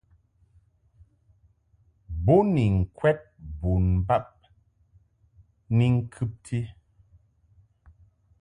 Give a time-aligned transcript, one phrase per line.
[2.23, 3.19] Bo ni ŋkwɛd
[3.59, 4.27] bon bab
[5.77, 6.59] ni ŋkɨbti.